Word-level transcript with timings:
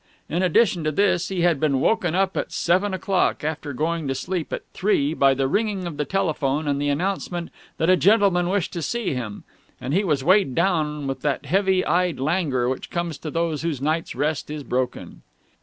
In 0.27 0.41
addition 0.41 0.83
to 0.85 0.91
this, 0.91 1.27
he 1.27 1.41
had 1.41 1.59
been 1.59 1.79
woken 1.79 2.15
up 2.15 2.35
at 2.35 2.51
seven 2.51 2.91
o'clock, 2.91 3.43
after 3.43 3.71
going 3.71 4.07
to 4.07 4.15
sleep 4.15 4.51
at 4.51 4.63
three, 4.73 5.13
by 5.13 5.35
the 5.35 5.47
ringing 5.47 5.85
of 5.85 5.97
the 5.97 6.05
telephone 6.05 6.67
and 6.67 6.81
the 6.81 6.89
announcement 6.89 7.51
that 7.77 7.87
a 7.87 7.95
gentleman 7.95 8.49
wished 8.49 8.73
to 8.73 8.81
see 8.81 9.13
him: 9.13 9.43
and 9.79 9.93
he 9.93 10.03
was 10.03 10.23
weighed 10.23 10.55
down 10.55 11.05
with 11.05 11.21
that 11.21 11.45
heavy 11.45 11.85
eyed 11.85 12.19
languor 12.19 12.67
which 12.67 12.89
comes 12.89 13.19
to 13.19 13.29
those 13.29 13.61
whose 13.61 13.79
night's 13.79 14.15
rest 14.15 14.49
is 14.49 14.63
broken. 14.63 15.21